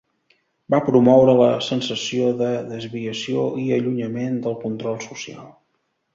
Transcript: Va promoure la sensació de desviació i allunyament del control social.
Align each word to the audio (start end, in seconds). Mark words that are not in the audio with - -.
Va 0.73 0.77
promoure 0.85 1.35
la 1.41 1.49
sensació 1.65 2.31
de 2.39 2.47
desviació 2.71 3.45
i 3.67 3.67
allunyament 3.77 4.43
del 4.49 4.59
control 4.65 4.99
social. 5.07 5.49